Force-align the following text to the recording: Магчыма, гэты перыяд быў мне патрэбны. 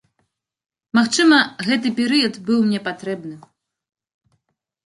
Магчыма, 0.99 1.37
гэты 1.67 1.91
перыяд 2.01 2.33
быў 2.47 2.59
мне 2.71 2.79
патрэбны. 2.89 3.35